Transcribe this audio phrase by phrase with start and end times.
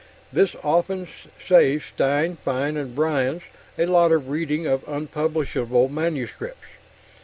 [0.33, 1.07] This often
[1.47, 3.43] saved Stein, Fine & Bryans
[3.77, 6.65] a lot of reading of unpublishable manuscripts.